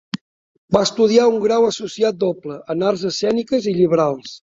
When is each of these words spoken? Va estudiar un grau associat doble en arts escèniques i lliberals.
Va 0.75 0.79
estudiar 0.85 1.27
un 1.31 1.35
grau 1.43 1.65
associat 1.67 2.17
doble 2.23 2.57
en 2.75 2.81
arts 2.93 3.05
escèniques 3.11 3.69
i 3.73 3.75
lliberals. 3.77 4.33